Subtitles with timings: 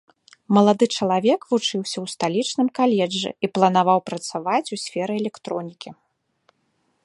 [0.57, 5.89] Малады чалавек вучыўся ў сталічным каледжы і планаваў працаваць у сферы электронікі.